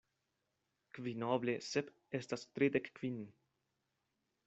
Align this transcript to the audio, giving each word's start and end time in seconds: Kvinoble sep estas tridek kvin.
Kvinoble 0.99 1.55
sep 1.67 1.93
estas 2.23 2.49
tridek 2.57 2.93
kvin. 3.01 3.25